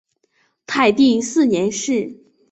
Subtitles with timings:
[0.65, 2.17] 泰定四年事。